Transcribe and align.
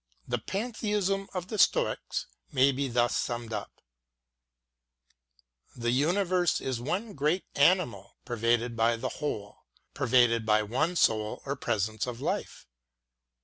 The 0.27 0.39
Pantheism 0.39 1.27
of 1.31 1.49
the 1.49 1.59
Stoics 1.59 2.25
may 2.51 2.71
be 2.71 2.87
thus 2.87 3.15
summed 3.15 3.53
up: 3.53 3.83
The 5.75 5.91
universe 5.91 6.59
is 6.59 6.81
one 6.81 7.13
great 7.13 7.45
animal, 7.53 8.17
pervaded 8.25 8.75
by 8.75 8.95
one 8.97 9.11
soul 10.95 11.43
or 11.45 11.55
presence 11.55 12.07
of 12.07 12.19
life. 12.19 12.65